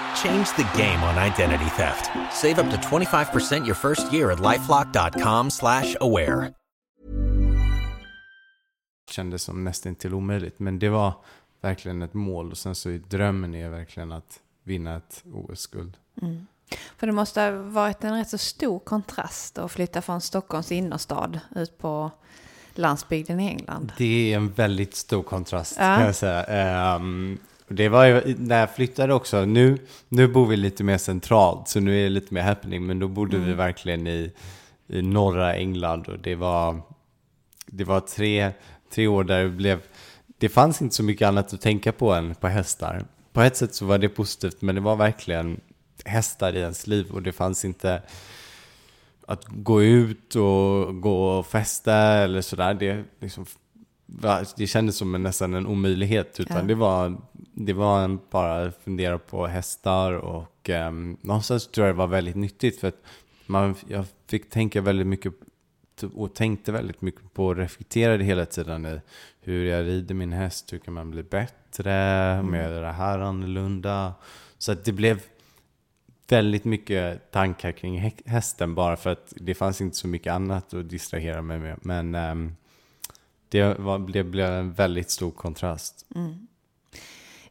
[0.23, 2.05] Change the game on identity theft.
[2.31, 6.53] Save up to 25% your first year at LifeLock.com slash aware.
[9.11, 10.59] kändes som nästan till omöjligt.
[10.59, 11.13] Men det var
[11.61, 15.97] verkligen ett mål och sen så är drömmen är verkligen att vinna ett OS-guld.
[16.21, 16.47] Mm.
[16.97, 21.39] För det måste ha varit en rätt så stor kontrast att flytta från Stockholms innerstad
[21.55, 22.11] ut på
[22.75, 23.91] landsbygden i England.
[23.97, 25.95] Det är en väldigt stor kontrast Ja.
[25.95, 26.95] kan jag säga.
[26.95, 27.39] Um,
[27.73, 29.45] det var ju när jag flyttade också.
[29.45, 29.77] Nu,
[30.09, 32.85] nu bor vi lite mer centralt så nu är det lite mer happening.
[32.85, 34.31] Men då bodde vi verkligen i,
[34.87, 36.81] i norra England och det var,
[37.65, 38.51] det var tre,
[38.93, 39.81] tre år där det blev...
[40.37, 43.05] Det fanns inte så mycket annat att tänka på än på hästar.
[43.33, 45.61] På ett sätt så var det positivt men det var verkligen
[46.05, 48.01] hästar i ens liv och det fanns inte
[49.27, 53.45] att gå ut och gå och festa eller sådär, det, liksom,
[54.57, 56.39] det kändes som en, nästan en omöjlighet.
[56.39, 56.63] Utan Ja.
[56.63, 57.17] det var,
[57.65, 62.35] det var en, bara fundera på hästar och um, någonstans tror jag det var väldigt
[62.35, 63.01] nyttigt för att
[63.45, 65.33] man, jag fick tänka väldigt mycket
[66.13, 69.01] och tänkte väldigt mycket på och reflekterade hela tiden i
[69.41, 73.19] hur jag rider min häst, hur kan man bli bättre, om jag gör det här
[73.19, 74.13] annorlunda.
[74.57, 75.21] Så att det blev
[76.29, 80.73] väldigt mycket tankar kring hä- hästen bara för att det fanns inte så mycket annat
[80.73, 81.79] att distrahera mig med.
[81.81, 82.55] Men ehm,
[83.49, 86.05] det, var, det blev en väldigt stor kontrast.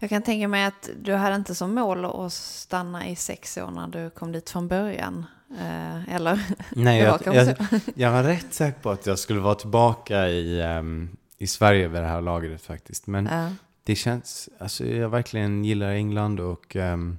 [0.03, 3.71] Jag kan tänka mig att du hade inte som mål att stanna i sex år
[3.71, 5.27] när du kom dit från början.
[5.59, 6.41] Eh, eller?
[6.71, 7.57] Nej, jag, jag,
[7.95, 12.03] jag var rätt säker på att jag skulle vara tillbaka i, ehm, i Sverige vid
[12.03, 13.07] det här laget faktiskt.
[13.07, 13.51] Men Ja.
[13.85, 17.19] det känns, alltså jag verkligen gillar England och ehm,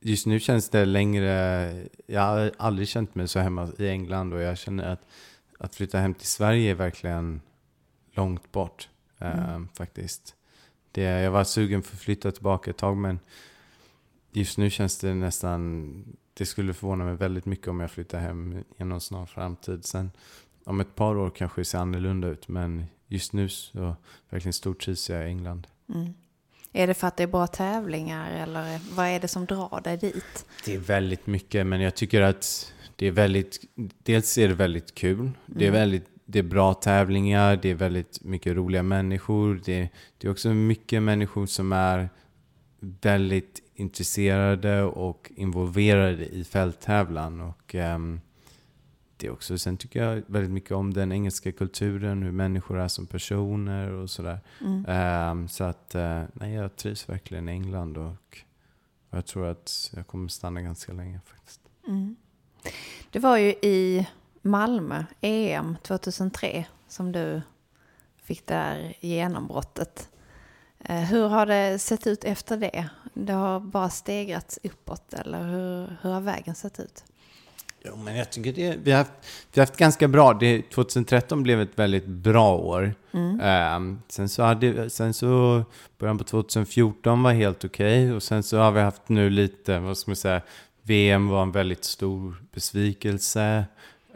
[0.00, 1.72] just nu känns det längre,
[2.06, 5.00] jag har aldrig känt mig så hemma i England och jag känner att
[5.58, 7.40] att flytta hem till Sverige är verkligen
[8.12, 10.34] långt bort ehm, faktiskt.
[10.92, 13.18] Det, jag var sugen för att flytta tillbaka ett tag men
[14.32, 18.64] just nu känns det nästan, det skulle förvåna mig väldigt mycket om jag flyttar hem
[18.78, 19.84] inom snar framtid.
[19.84, 20.10] Sen
[20.64, 23.96] om ett par år kanske det ser annorlunda ut men just nu så
[24.30, 25.66] verkligen stortrivs jag i England.
[25.94, 26.14] Mm.
[26.72, 29.96] Är det för att det är bra tävlingar eller vad är det som drar dig
[29.96, 30.46] dit?
[30.64, 33.60] Det är väldigt mycket, men jag tycker att det är väldigt,
[34.02, 38.24] dels är det väldigt kul, det är väldigt det är bra tävlingar, det är väldigt
[38.24, 39.88] mycket roliga människor, det,
[40.18, 42.08] det är också mycket människor som är
[42.80, 47.40] väldigt intresserade och involverade i fälttävlan.
[47.40, 48.20] Och, ehm,
[49.16, 52.88] det är också, sen tycker jag väldigt mycket om den engelska kulturen, hur människor är
[52.88, 54.38] som personer och sådär.
[54.88, 58.38] Ehm, så att, eh, nej, jag trivs verkligen i England och
[59.10, 61.60] jag tror att jag kommer stanna ganska länge faktiskt.
[63.10, 64.06] Det var ju i
[64.42, 67.42] Malmö, EM 2003, som du
[68.22, 70.08] fick där genombrottet.
[70.80, 72.88] Eh, Hur har det sett ut efter det?
[73.14, 77.04] Det har bara stegrats uppåt eller hur, hur har vägen sett ut?
[77.84, 79.12] Jo, men jag tycker det, vi, har haft,
[79.52, 80.34] vi har haft ganska bra.
[80.34, 82.94] Det, 2013 blev ett väldigt bra år.
[83.42, 85.62] Ehm, sen, så hade, sen så
[85.98, 88.12] början på 2014 var helt okej.
[88.12, 90.40] Och sen så har vi haft nu lite, vad ska man säga,
[90.82, 93.64] VM var en väldigt stor besvikelse.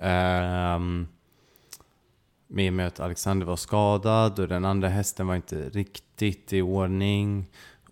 [0.05, 1.09] Um,
[2.47, 6.63] med och med att Alexander var skadad och den andra hästen var inte riktigt i
[6.63, 7.47] ordning.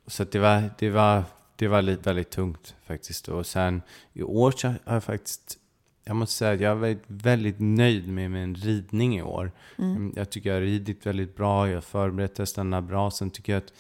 [0.06, 1.24] Så det var, det var,
[1.56, 3.28] det var väldigt tungt faktiskt.
[3.28, 5.58] Och sen i år så har jag faktiskt,
[6.04, 9.52] jag måste säga att jag varit väldigt nöjd med min ridning i år.
[9.78, 13.10] Mm, Jag tycker jag har ridit väldigt bra, jag har förberett hästarna bra.
[13.10, 13.72] Sen tycker jag att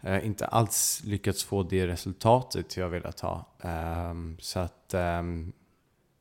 [0.00, 3.46] jag inte alls lyckats få det resultatet jag velat ha.
[3.60, 5.52] Ehm, så att ehm,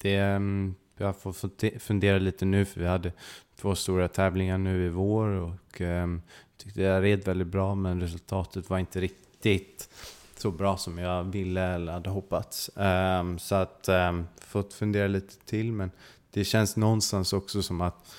[0.02, 3.12] det, ehm, jag får fått fundera lite nu för vi hade
[3.62, 6.22] två stora tävlingar nu i vår och um,
[6.58, 9.90] tyckte jag red väldigt bra men resultatet var inte riktigt
[10.38, 12.70] så bra som jag ville eller hade hoppats.
[12.78, 15.92] Ehm, så att um, fått fundera lite till men
[16.32, 18.16] det känns någonstans också som att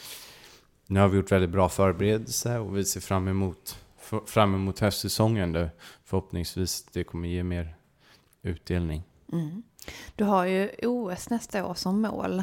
[0.86, 3.78] nu har vi gjort väldigt bra förberedelse och vi ser fram emot,
[4.26, 5.70] fram emot höstsäsongen där
[6.04, 7.74] förhoppningsvis det kommer ge mer
[8.42, 9.02] utdelning.
[9.32, 9.62] Mm.
[10.16, 12.42] Du har ju OS nästa år som mål.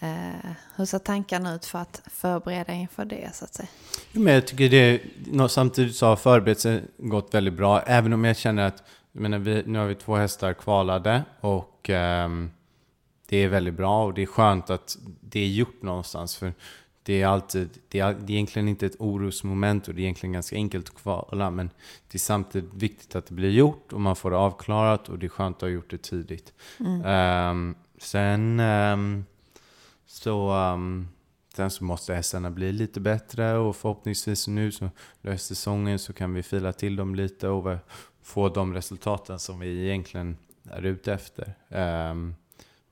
[0.00, 3.68] Eh, hur ser tankarna ut för att förbereda inför det så att säga?
[4.12, 5.00] Men jag tycker det,
[5.48, 8.82] samtidigt så har förberedelsen gått väldigt bra, även om jag känner att,
[9.12, 12.50] jag menar, vi, nu har vi två hästar kvalade och ehm,
[13.28, 16.36] det är väldigt bra och det är skönt att det är gjort någonstans.
[16.36, 16.52] För
[17.02, 20.32] det är alltid, det är, det är egentligen inte ett orosmoment och det är egentligen
[20.32, 21.70] ganska enkelt att kvala, men
[22.08, 25.26] det är samtidigt viktigt att det blir gjort och man får det avklarat och det
[25.26, 26.52] är skönt att ha gjort det tidigt.
[27.04, 29.24] Ehm, sen ehm,
[30.10, 31.08] så, um,
[31.54, 34.90] sen så måste hästarna bli lite bättre och förhoppningsvis nu så
[35.20, 37.78] löser säsongen så kan vi fila till dem lite och
[38.22, 40.36] få de resultaten som vi egentligen
[40.70, 41.44] är ute efter.
[41.68, 42.34] Um,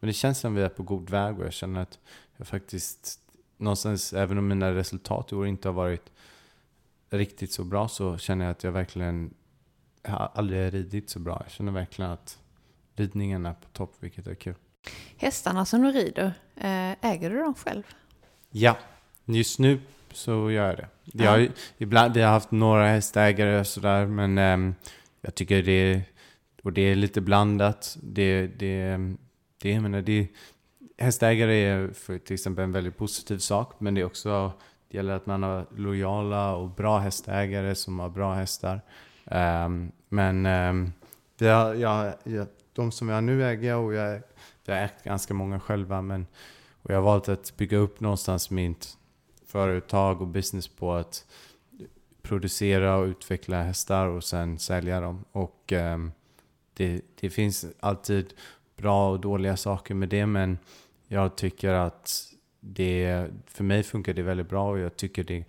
[0.00, 1.98] men det känns som vi är på god väg och jag känner att
[2.36, 3.20] jag faktiskt
[3.56, 6.12] någonstans, även om mina resultat i år inte har varit
[7.10, 9.34] riktigt så bra så känner jag att jag verkligen
[10.02, 11.40] jag har aldrig ridit så bra.
[11.44, 12.38] Jag känner verkligen att
[12.94, 14.54] ridningen är på topp, vilket är kul.
[15.16, 17.82] Hästarna som du rider, eh, äger du dem själv?
[18.50, 18.76] Ja,
[19.24, 19.80] just nu
[20.12, 20.88] så gör jag det.
[21.24, 24.74] Jag, har, ibland, vi har haft några hästägare och sådär, men ehm,
[25.20, 26.02] jag tycker det,
[26.62, 27.96] och det är lite blandat.
[28.02, 28.98] Det, det,
[29.62, 30.28] det, jag menar, det,
[30.98, 34.52] hästägare är för till exempel en väldigt positiv sak, men det är också,
[34.90, 38.80] det gäller att man har lojala och bra hästägare som har bra hästar.
[39.24, 40.92] Ehm, men um,
[41.38, 44.22] vi har, jag, jag, de som jag nu äger och jag,
[44.66, 46.26] jag har ägt ganska många själva, men
[46.82, 48.98] och jag har valt att bygga upp någonstans mitt
[49.46, 51.26] företag och business på att
[52.22, 55.24] producera och utveckla hästar och sen sälja dem.
[55.32, 56.12] Och ehm,
[56.74, 58.34] det, det finns alltid
[58.76, 60.58] bra och dåliga saker med det, men
[61.08, 65.44] jag tycker att det, för mig funkar det väldigt bra och jag tycker det är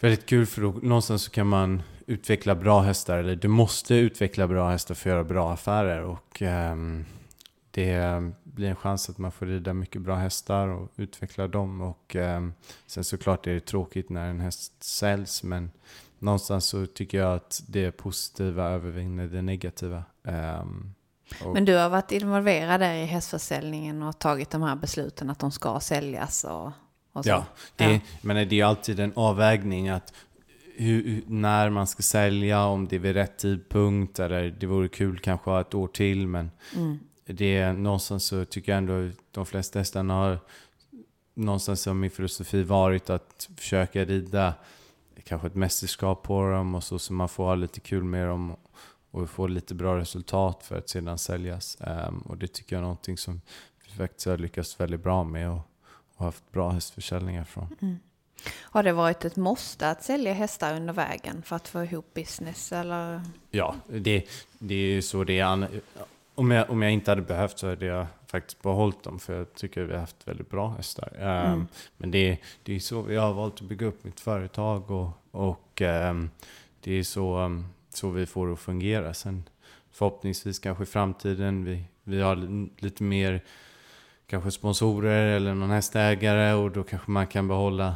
[0.00, 4.48] väldigt kul för då, någonstans så kan man utveckla bra hästar, eller du måste utveckla
[4.48, 6.02] bra hästar för att göra bra affärer.
[6.02, 7.04] Och ehm,
[7.74, 11.80] det blir en chans att man får rida mycket bra hästar och utveckla dem.
[11.80, 12.52] Och ehm,
[12.86, 15.70] sen såklart är det tråkigt när en häst säljs, men
[16.18, 20.04] någonstans så tycker jag att det positiva övervinner det negativa.
[21.44, 25.38] Och- Men du har varit involverad där i hästförsäljningen och tagit de här besluten att
[25.38, 26.70] de ska säljas och,
[27.12, 27.30] och så?
[27.30, 27.44] Ja,
[27.76, 28.00] det, Ja.
[28.22, 30.12] men det är ju alltid en avvägning att
[30.76, 35.18] hur- när man ska sälja, om det är vid rätt tidpunkt eller det vore kul
[35.18, 36.98] kanske att ha ett år till men Mm.
[37.24, 40.38] Det är någonstans så tycker jag ändå de flesta hästarna har
[41.34, 44.54] någonstans har min filosofi varit att försöka rida
[45.24, 48.56] kanske ett mästerskap på dem och så, så man får ha lite kul med dem
[49.10, 51.78] och få lite bra resultat för att sedan säljas.
[51.80, 53.40] Ehm, och det tycker jag är någonting som
[53.86, 55.60] vi faktiskt har lyckats väldigt bra med och,
[56.16, 57.98] och haft bra hästförsäljningar från.
[58.60, 62.72] Har det varit ett måste att sälja hästar under vägen för att få ihop business
[62.72, 63.22] eller?
[63.50, 64.26] Ja, det,
[64.58, 65.68] det är ju så det är.
[66.34, 69.54] Om jag, om jag inte hade behövt så hade jag faktiskt behållit dem för jag
[69.54, 71.12] tycker vi har haft väldigt bra hästar.
[71.18, 71.66] Ehm, Mm.
[71.96, 75.82] Men det, det är så vi har valt att bygga upp mitt företag och, och
[75.82, 76.30] ehm,
[76.80, 79.14] det är så, ehm, så vi får det att fungera.
[79.14, 79.44] Sen
[79.90, 83.40] förhoppningsvis kanske i framtiden vi, vi har li- lite mer
[84.26, 87.94] kanske sponsorer eller någon hästägare och då kanske man kan behålla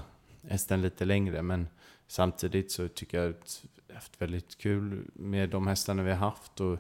[0.49, 1.43] hästen lite längre.
[1.43, 1.69] Men
[2.07, 6.19] samtidigt så tycker jag att vi har haft väldigt kul med de hästarna vi har
[6.19, 6.79] haft och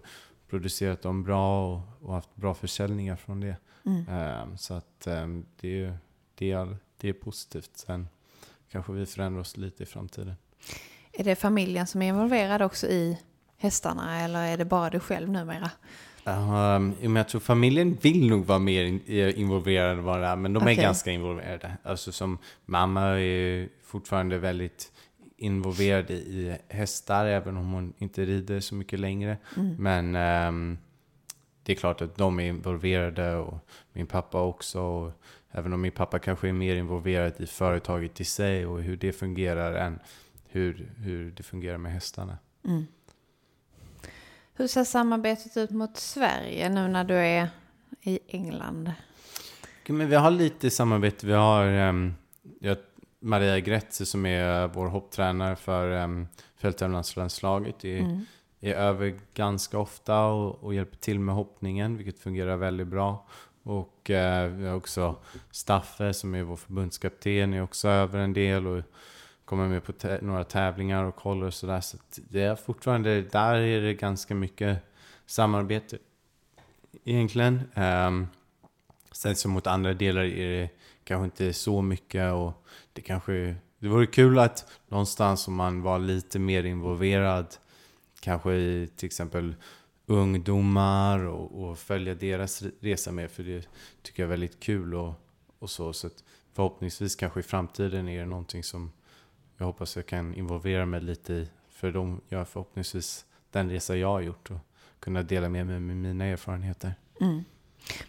[0.51, 3.57] producerat dem bra och, och haft bra försäljningar från det.
[3.87, 4.09] Mm.
[4.09, 5.93] Ehm, så att ehm, det, är, ju-
[6.35, 7.71] det, är, det är positivt.
[7.75, 8.09] Sen
[8.71, 10.35] kanske vi förändrar oss lite i framtiden.
[11.13, 13.19] Är det familjen som är involverad också i
[13.57, 15.71] hästarna eller är det bara du själv numera?
[16.25, 19.01] Um, jag tror familjen vill nog vara mer in,
[19.37, 20.77] involverad än vad det är, men de är Okej.
[20.77, 21.77] ganska involverade.
[21.83, 24.93] Alltså som mamma är fortfarande väldigt
[25.37, 29.37] involverad i, hästar, även om hon inte rider så mycket längre.
[29.79, 30.79] Men ehm,
[31.63, 33.59] det är klart att de är involverade och
[33.93, 34.81] min pappa också.
[34.81, 35.13] Och
[35.51, 39.13] även om min pappa kanske är mer involverad i företaget i sig och hur det
[39.13, 39.99] fungerar än
[40.49, 42.39] hur, hur det fungerar med hästarna.
[42.65, 42.87] Mm.
[44.55, 47.49] Hur ser samarbetet ut mot Sverige nu när du är
[48.03, 48.93] i England?
[49.89, 51.27] Men vi har lite samarbete.
[51.27, 52.15] Vi har um,
[52.61, 52.77] jag,
[53.27, 57.85] Maria Gretze som är vår hopptränare för um, fälttävlanslandslaget.
[57.85, 58.21] Är, Mm.
[58.61, 63.27] är över ganska ofta och, och hjälper till med hoppningen, vilket fungerar väldigt bra.
[63.63, 65.17] Och eh, vi har också
[65.51, 68.83] Staffe som är vår förbundskapten, är också över en del och
[69.45, 71.81] kommer med på några tävlingar och kollar och sådär.
[71.81, 74.79] Så att det är fortfarande, där är det ganska mycket
[75.27, 75.99] samarbete
[77.05, 77.61] egentligen.
[77.75, 78.29] Um,
[79.13, 80.71] sen så mot andra delar är det
[81.05, 82.66] kanske inte så mycket och
[82.97, 87.57] det kanske, det vore kul att någonstans om man var lite mer involverad
[88.21, 89.55] kanske i till exempel
[90.07, 93.69] ungdomar och, och följa deras resa med för det
[94.03, 95.15] tycker jag är väldigt kul och,
[95.59, 95.93] och så.
[95.93, 98.93] Så att förhoppningsvis kanske i framtiden är det någonting som
[99.57, 101.49] jag hoppas jag kan involvera mig lite i.
[101.71, 104.59] För de gör förhoppningsvis den resa jag har gjort och
[105.01, 106.95] kunna dela med mig med mina erfarenheter.
[107.21, 107.45] Mm.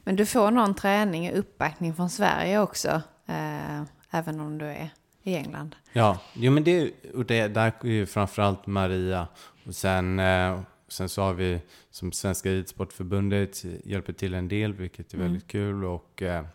[0.04, 4.90] Men du får någon träning och uppbackning från Sverige också, eh, även om du är
[5.24, 5.76] i England?
[5.94, 9.28] Ja, jo, men det, och det där är ju framförallt Maria.
[9.66, 15.14] Och sen, eh, sen så har vi som Svenska Ridsportförbundet hjälper till en del, vilket
[15.14, 15.86] är väldigt kul.
[15.86, 16.46] Och, eh,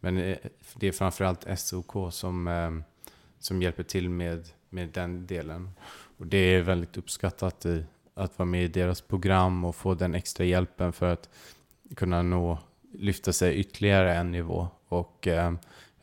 [0.00, 0.38] men eh,
[0.74, 2.70] det är framförallt SOK som, eh,
[3.38, 5.70] som hjälper till med, med den delen.
[6.18, 10.14] Och det är väldigt uppskattat i, att vara med i deras program och få den
[10.14, 11.28] extra hjälpen för att
[11.96, 12.58] kunna nå,
[12.92, 14.68] lyfta sig ytterligare en nivå.
[14.88, 15.52] Och eh,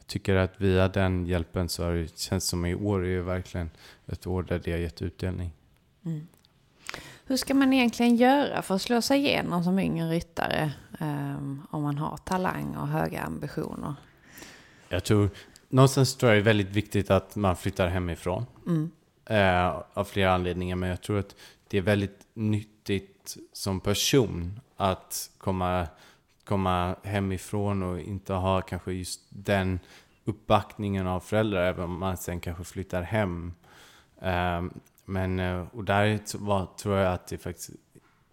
[0.10, 3.70] tycker att via den hjälpen så har det känns som i år är det verkligen
[4.08, 5.52] ett år där det har gett utdelning.
[7.26, 11.36] Hur ska man egentligen göra för att slå sig igenom som yngre ryttare eh,
[11.70, 13.96] om man har talang och höga ambitioner?
[14.90, 15.30] Jag tror,
[15.70, 18.46] någonstans tror jag det är väldigt viktigt att man flyttar hemifrån.
[19.26, 21.36] Eh, av flera anledningar, men jag tror att
[21.68, 25.88] det är väldigt nyttigt som person att komma,
[26.50, 29.80] komma hemifrån och inte ha kanske just den
[30.26, 33.54] uppbackningen av föräldrar, även om man sen kanske flyttar hem.
[34.22, 34.64] Eh,
[35.06, 37.70] men, eh, och där var, tror jag att det faktiskt,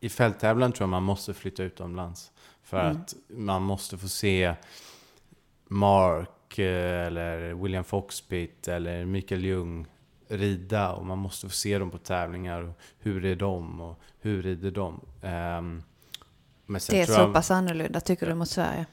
[0.00, 2.32] i fälttävlan tror jag man måste flytta utomlands.
[2.62, 4.54] För att man måste få se
[5.68, 9.86] Mark eh, eller William Foxbit eller Mikael Ljung
[10.28, 12.62] rida och man måste få se dem på tävlingar.
[12.62, 15.00] Och hur är de och hur rider de?
[15.22, 15.82] Ehm, sen
[16.66, 18.86] Det är så jag- pass annorlunda tycker du mot Sverige?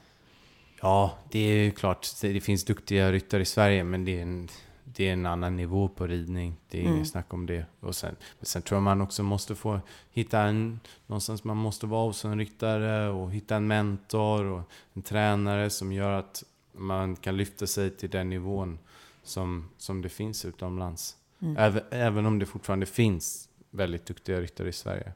[0.80, 2.08] Ja, det är ju klart.
[2.20, 4.48] Det det finns duktiga ryttare i Sverige, men det är en,
[4.84, 6.56] det är en annan nivå på ridning.
[6.70, 6.94] Det är Mm.
[6.96, 7.66] inget snack om det.
[7.80, 11.86] Och sen, men sen tror jag man också måste få hitta en, någonstans man måste
[11.86, 14.62] vara hos en ryttare och hitta en mentor och
[14.94, 18.78] en tränare som gör att man kan lyfta sig till den nivån
[19.22, 21.16] som, som det finns utomlands.
[21.42, 21.56] Mm.
[21.56, 25.12] Även, även om det fortfarande finns väldigt duktiga ryttare i Sverige.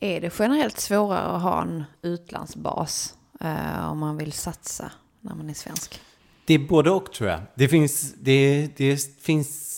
[0.00, 5.50] Är det generellt svårare att ha en utlandsbas eh, om man vill satsa när man
[5.50, 6.00] är svensk?
[6.44, 7.40] Det är både och tror jag.
[7.54, 9.76] Det finns, det, det finns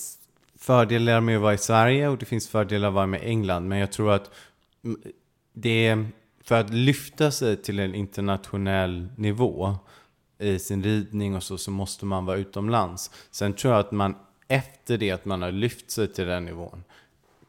[0.58, 3.68] fördelar med att vara i Sverige och det finns fördelar med att vara med England.
[3.68, 4.30] Men jag tror att
[5.52, 6.06] det är
[6.44, 9.76] för att lyfta sig till en internationell nivå
[10.38, 13.10] i sin ridning och så, så måste man vara utomlands.
[13.30, 14.14] Sen tror jag att man
[14.48, 16.84] efter det att man har lyft sig till den nivån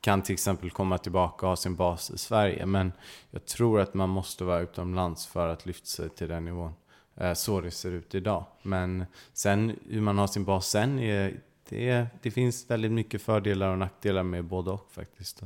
[0.01, 2.65] kan till exempel komma tillbaka och ha sin bas i Sverige.
[2.65, 2.91] Men
[3.31, 6.73] jag tror att man måste vara utomlands för att lyfta sig till den nivån.
[7.15, 8.45] Eh, så det ser ut idag.
[8.62, 13.71] Men sen hur man har sin bas sen, är, det, det finns väldigt mycket fördelar
[13.71, 15.41] och nackdelar med både och faktiskt.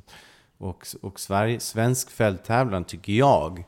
[0.58, 3.64] Och, och Sverige, svensk fälttävlan tycker jag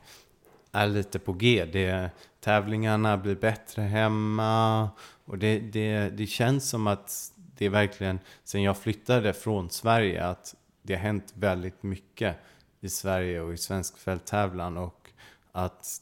[0.72, 1.64] är lite på G.
[1.72, 4.90] Det, tävlingarna blir bättre hemma
[5.24, 10.24] och det, det, det känns som att det är verkligen, sen jag flyttade från Sverige,
[10.24, 10.54] att
[10.86, 12.36] det har hänt väldigt mycket
[12.80, 15.10] i Sverige och i svensk fälttävlan och
[15.52, 16.00] att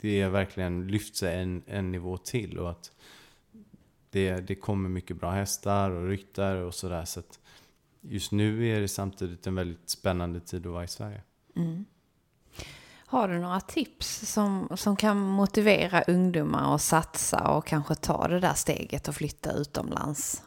[0.00, 2.90] det har verkligen lyft sig en, en nivå till och att
[4.10, 7.04] det, det kommer mycket bra hästar och ryttare och sådär.
[7.04, 7.38] Så att
[8.00, 11.22] just nu är det samtidigt en väldigt spännande tid att vara i Sverige.
[13.06, 18.40] Har du några tips som, som kan motivera ungdomar att satsa och kanske ta det
[18.40, 20.42] där steget och flytta utomlands?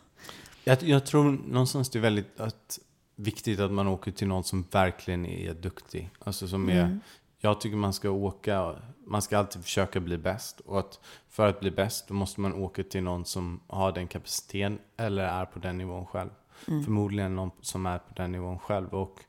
[0.64, 2.80] Jag, jag tror någonstans det är väldigt att,
[3.18, 6.10] viktigt att man åker till någon som verkligen är duktig.
[6.20, 7.00] Alltså som är,
[7.40, 8.76] jag tycker man ska åka,
[9.06, 10.60] man ska alltid försöka bli bäst.
[10.60, 11.00] Och att
[11.30, 15.24] för att bli bäst då måste man åka till någon som har den kapaciteten eller
[15.24, 16.30] är på den nivån själv.
[16.66, 18.94] Förmodligen någon som är på den nivån själv.
[18.94, 19.20] Och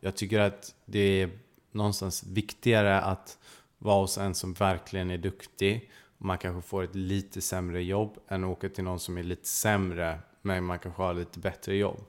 [0.00, 1.30] jag tycker att det är
[1.70, 3.38] någonstans viktigare att
[3.78, 5.90] vara hos en som verkligen är duktig.
[6.18, 9.22] Och man kanske får ett lite sämre jobb än att åka till någon som är
[9.22, 12.04] lite sämre men man kanske har lite bättre jobb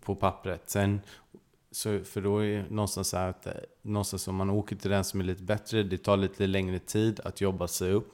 [0.00, 0.62] på pappret.
[0.70, 1.00] Sen,
[1.70, 4.90] så, för då är det någonstans så här att eh, någonstans om man åker till
[4.90, 8.12] den som är lite bättre, det tar lite längre tid att jobba sig upp.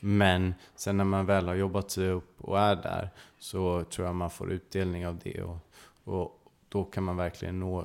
[0.00, 4.14] Men sen när man väl har jobbat sig upp och är där så tror jag
[4.14, 5.42] man får utdelning av det.
[5.42, 5.58] Och,
[6.04, 7.84] och då kan man verkligen nå,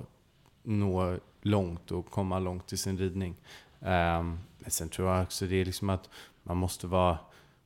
[0.64, 3.36] nå långt och komma långt i sin ridning.
[3.80, 6.10] Um, men sen tror jag också det är liksom att
[6.44, 7.18] man måste vara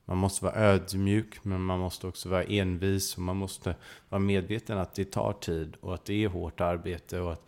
[0.08, 3.76] man måste vara ödmjuk, men man måste också vara envis och man måste
[4.10, 7.47] vara medveten att det tar tid och att det är hårt arbete och att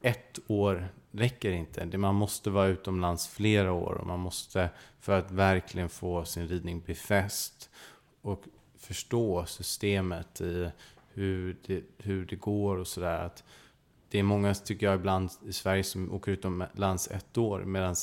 [0.00, 1.98] ett år räcker inte.
[1.98, 6.82] Man måste vara utomlands flera år och man måste för att verkligen få sin ridning
[6.86, 7.70] befäst
[8.22, 8.44] och
[8.78, 10.70] förstå systemet i
[11.12, 13.30] hur det, hur det går och sådär.
[14.08, 17.94] Det är många, tycker jag, ibland i Sverige som åker utomlands ett år medan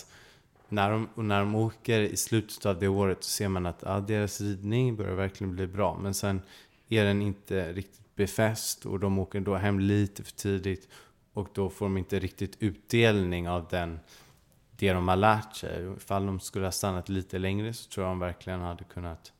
[0.71, 3.83] när de, och när de åker i slutet av det året så ser man att
[3.85, 5.97] ja, deras ridning börjar verkligen bli bra.
[6.01, 6.41] Men sen
[6.89, 10.89] är den inte riktigt befäst och de åker då hem lite för tidigt.
[11.33, 13.99] Och då får de inte riktigt utdelning av den,
[14.71, 15.93] det de har lärt sig.
[15.97, 19.31] Ifall de skulle ha stannat lite längre så tror jag de verkligen hade kunnat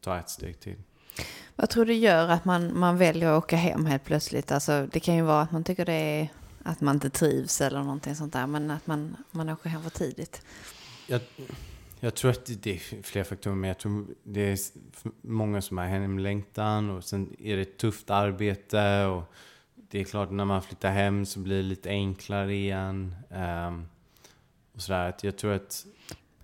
[0.00, 0.76] ta ett steg till.
[1.56, 4.52] Vad tror du gör att man, man väljer att åka hem helt plötsligt?
[4.52, 6.28] Alltså, det kan ju vara att man tycker det är
[6.64, 8.46] att man inte trivs eller någonting sånt där.
[8.46, 10.42] Men att man, man åker hem för tidigt.
[11.06, 11.20] Jag,
[12.00, 14.58] jag tror att det, är flera faktorer, men jag tror det är
[15.20, 19.32] många som har hemlängtan och sen är det ett tufft arbete och
[19.74, 23.14] det är klart när man flyttar hem så blir det lite enklare igen.
[23.30, 23.88] ehm,
[24.74, 25.14] och sådär.
[25.22, 25.86] Jag tror att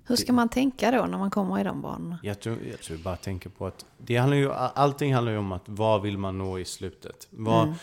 [0.04, 2.18] Hur ska man tänka då när man kommer i de banorna?
[2.22, 5.52] jag tror, jag tror bara tänker på att det handlar ju, allting handlar ju om
[5.52, 7.28] att vad vill man nå i slutet?
[7.30, 7.74] Vad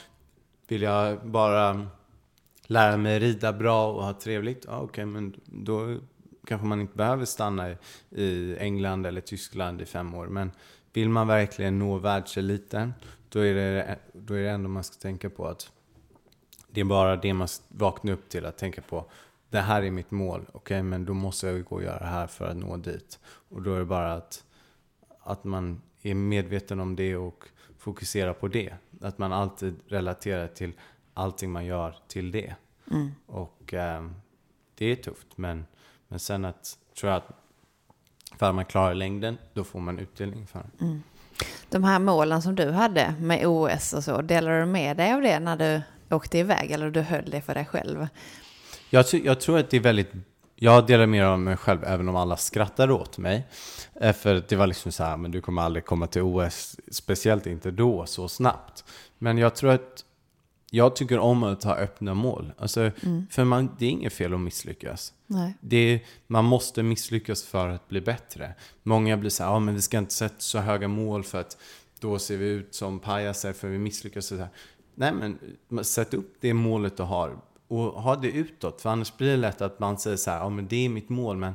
[0.67, 1.87] vill jag bara
[2.67, 4.65] lära mig rida bra och ha trevligt?
[4.67, 5.97] Ja, okej, men då
[6.45, 7.75] kanske man inte behöver stanna
[8.09, 10.27] i, England eller Tyskland i fem år.
[10.27, 10.51] Men
[10.93, 12.93] vill man verkligen nå världseliten,
[13.29, 15.71] då är det, då är det ändå man ska tänka på att
[16.69, 19.05] det är bara det man vaknar upp till att tänka på.
[19.49, 22.27] Det här är mitt mål, okej, men då måste jag gå och göra det här
[22.27, 23.19] för att nå dit.
[23.49, 24.43] Och då är det bara att,
[25.19, 27.45] att man är medveten om det och
[27.77, 28.73] fokuserar på det.
[29.01, 30.73] Att man alltid relaterar till
[31.15, 32.55] allting man gör till det.
[33.25, 34.09] Och eh,
[34.75, 35.65] det är tufft, men,
[36.07, 37.31] men sen att, tror jag att
[38.37, 40.99] för att man klarar längden, då får man utdelning för det.
[41.69, 45.21] De här målen som du hade med OS och så, delar du med dig av
[45.21, 45.81] det när du
[46.15, 48.07] åkte iväg eller du höll det för dig själv?
[48.89, 50.11] Jag, jag tror att det är väldigt...
[50.55, 53.47] Jag delar mer av mig själv, även om alla skrattar åt mig.
[54.01, 57.45] Eh, För det var liksom så här, men du kommer aldrig komma till OS, speciellt
[57.47, 58.83] inte då, så snabbt.
[59.17, 60.04] Men jag tror att
[60.71, 62.53] jag tycker om att ha öppna mål.
[62.57, 62.91] Alltså,
[63.29, 65.13] För man, det är inget fel att misslyckas.
[65.69, 68.53] Är, man måste misslyckas för att bli bättre.
[68.83, 71.57] Många blir så här, ja men vi ska inte sätta så höga mål för att
[71.99, 74.31] då ser vi ut som pajaser för vi misslyckas.
[74.31, 74.51] Och så här.
[74.95, 75.13] Nej
[75.67, 77.37] men sätt upp det målet du har
[77.67, 78.81] och ha det utåt.
[78.81, 81.09] För annars blir det lätt att man säger så här, ja men det är mitt
[81.09, 81.53] mål men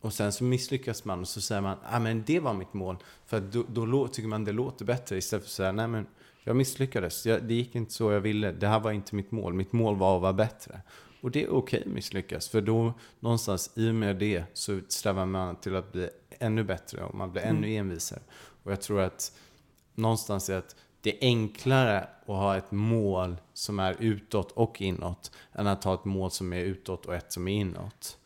[0.00, 2.96] och sen så misslyckas man och så säger man, ja men det var mitt mål.
[3.26, 6.06] För då, då tycker man det låter bättre istället för att säga, nej men
[6.44, 7.26] jag misslyckades.
[7.26, 8.52] Jag, det gick inte så jag ville.
[8.52, 9.54] Det här var inte mitt mål.
[9.54, 10.80] Mitt mål var att vara bättre.
[11.20, 12.48] Och det är okej att misslyckas.
[12.48, 17.04] För då någonstans i och med det så strävar man till att bli ännu bättre
[17.04, 18.20] och man blir ännu envisare.
[18.62, 19.32] Och jag tror att
[19.94, 25.32] någonstans är att det är enklare att ha ett mål som är utåt och inåt
[25.52, 28.18] än att ha ett mål som är utåt och ett som är inåt.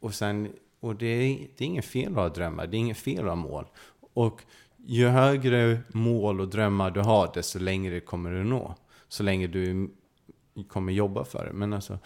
[0.00, 2.98] Och, sen, och det, är, det är inget fel att ha drömmar, det är inget
[2.98, 3.66] fel att ha mål.
[4.14, 4.42] Och
[4.90, 8.74] ju högre mål och drömmar du har, desto längre kommer du nå.
[9.08, 9.90] Så länge du
[10.68, 11.52] kommer jobba för det.
[11.52, 11.98] Men alltså,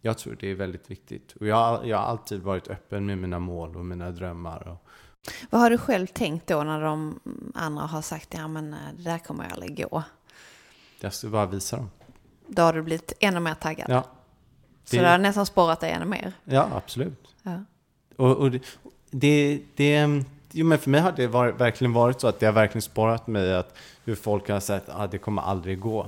[0.00, 1.32] jag tror det är väldigt viktigt.
[1.40, 4.68] Och jag, jag har alltid varit öppen med mina mål och mina drömmar.
[4.68, 4.86] Och,
[5.50, 7.20] Vad har du själv tänkt då när de
[7.54, 10.02] andra har sagt ja men eh, det där kommer jag aldrig gå?
[11.00, 11.90] jag ska bara visa dem.
[12.46, 13.86] Då har du blivit ännu mer taggad.
[13.90, 14.02] Ja,
[14.84, 16.32] Så det- det har nästan sporrat dig ännu mer.
[16.44, 17.34] ja absolut.
[17.42, 17.64] Ja.
[18.16, 18.62] Och, och det,
[19.10, 20.08] det, det,
[20.54, 23.26] jo, men för mig har det varit, verkligen varit så att det har verkligen sparat
[23.26, 26.06] mig att hur folk har sagt att ah, det kommer aldrig gå.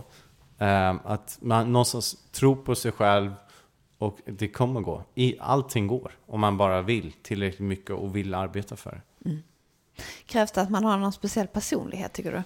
[0.58, 3.34] Ehm, att man någonstans tror på sig själv
[3.98, 5.02] och det kommer gå.
[5.14, 9.38] I, allting går om man bara vill tillräckligt mycket och vill arbeta för det.
[10.26, 12.42] Krävs det att man har någon speciell personlighet tycker du?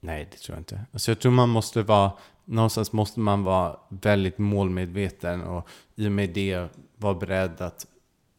[0.00, 0.80] Nej, det tror jag inte.
[0.92, 2.12] Alltså jag tror man måste vara,
[2.44, 7.86] någonstans måste man vara väldigt målmedveten och i och med det vara beredd att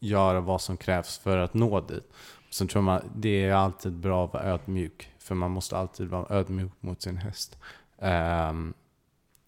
[0.00, 2.12] göra vad som krävs för att nå dit.
[2.50, 6.36] Sen tror man, det är alltid bra att vara ödmjuk, för man måste alltid vara
[6.36, 7.58] ödmjuk mot sin häst.
[7.98, 8.74] Um,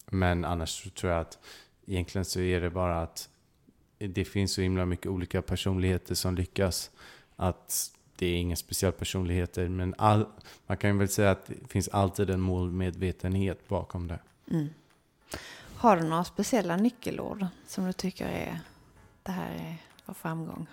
[0.07, 1.39] men annars så tror jag att
[1.87, 3.29] egentligen så är det bara att
[3.99, 6.91] det finns så himla mycket olika personligheter som lyckas.
[7.37, 10.27] Att det är inga speciella personligheter, men all,
[10.67, 14.19] man kan väl säga att det finns alltid en målmedvetenhet bakom det.
[14.51, 14.69] Mm.
[15.77, 18.61] Har du några speciella nyckelord som du tycker är
[19.23, 19.77] det här är
[20.07, 20.67] för framgång?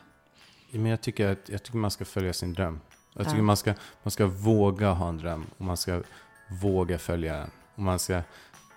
[0.72, 2.80] Men jag tycker att jag tycker man ska följa sin dröm.
[3.14, 3.44] Jag tycker Ja.
[3.44, 6.02] man, ska, man ska våga ha en dröm och man ska
[6.62, 7.50] våga följa den.
[7.76, 8.22] Och man ska,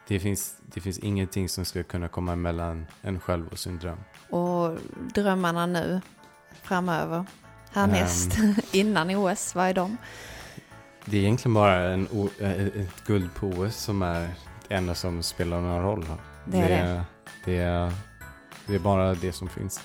[0.08, 3.98] det, finns, det finns ingenting som ska kunna komma emellan en själv och sin dröm.
[4.30, 4.78] Och
[5.14, 6.00] drömmarna nu
[6.62, 7.24] framöver?
[7.72, 8.38] Härnäst,
[8.72, 9.96] innan OS, vad är de?
[11.04, 12.08] Det är egentligen bara en,
[12.40, 14.28] eh, ett guld på OS som är
[14.68, 16.06] det enda som spelar någon roll.
[16.44, 16.74] Det är det.
[16.74, 17.04] är,
[17.44, 17.92] det, är,
[18.66, 19.80] det är bara det som finns.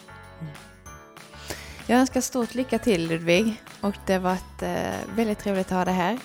[1.88, 5.86] Jag önskar stort lycka till Ludvig och det har varit eh, väldigt trevligt att ha
[5.86, 6.20] dig här.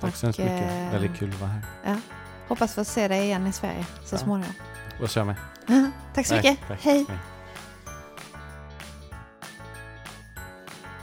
[0.00, 0.62] Tack så hemskt mycket.
[0.62, 1.62] eh, Väldigt kul att vara här.
[1.84, 1.96] Ja.
[2.48, 4.18] Hoppas få se dig igen i Sverige så Ja.
[4.18, 4.54] småningom.
[5.00, 5.34] Och kör med.
[6.14, 6.58] Tack så Tack, mycket.
[6.68, 6.80] tack.
[6.82, 7.04] Hej.
[7.08, 7.18] Hej.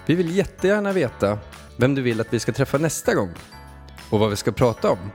[0.05, 1.37] Vi vill jättegärna veta
[1.77, 3.33] vem du vill att vi ska träffa nästa gång
[4.09, 5.11] och vad vi ska prata om.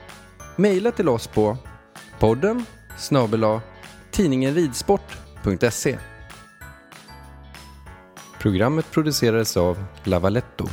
[0.57, 1.57] Maila till oss på
[2.18, 2.66] podden
[2.99, 3.61] snabel
[4.11, 5.99] tidningenridsport.se
[8.47, 10.68] Programmet producerades av Lavaletto.